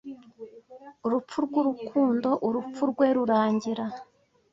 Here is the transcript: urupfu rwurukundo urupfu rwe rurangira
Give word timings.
urupfu 1.05 1.37
rwurukundo 1.45 2.29
urupfu 2.47 2.81
rwe 2.91 3.07
rurangira 3.15 3.85